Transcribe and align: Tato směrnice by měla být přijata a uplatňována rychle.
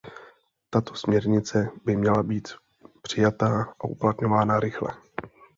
Tato 0.69 0.95
směrnice 0.95 1.69
by 1.85 1.95
měla 1.95 2.23
být 2.23 2.49
přijata 3.03 3.73
a 3.79 3.83
uplatňována 3.83 4.59
rychle. 4.59 4.91